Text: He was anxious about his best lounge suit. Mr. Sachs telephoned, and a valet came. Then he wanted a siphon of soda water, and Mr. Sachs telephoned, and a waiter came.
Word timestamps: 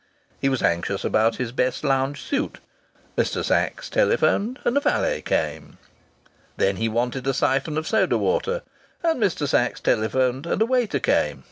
He 0.39 0.49
was 0.49 0.63
anxious 0.63 1.03
about 1.05 1.35
his 1.35 1.51
best 1.51 1.83
lounge 1.83 2.23
suit. 2.23 2.57
Mr. 3.15 3.45
Sachs 3.45 3.87
telephoned, 3.87 4.57
and 4.65 4.75
a 4.75 4.79
valet 4.79 5.21
came. 5.21 5.77
Then 6.57 6.77
he 6.77 6.89
wanted 6.89 7.27
a 7.27 7.35
siphon 7.35 7.77
of 7.77 7.85
soda 7.87 8.17
water, 8.17 8.63
and 9.03 9.21
Mr. 9.21 9.47
Sachs 9.47 9.79
telephoned, 9.79 10.47
and 10.47 10.59
a 10.59 10.65
waiter 10.65 10.99
came. 10.99 11.39